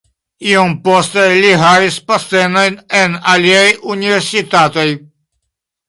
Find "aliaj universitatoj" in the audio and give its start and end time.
3.35-4.93